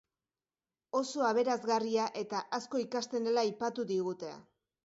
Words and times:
Oso 0.99 1.25
aberasgarria 1.27 2.07
eta 2.23 2.41
asko 2.61 2.81
ikasten 2.87 3.31
dela 3.31 3.47
aipatu 3.47 3.87
digute. 3.93 4.35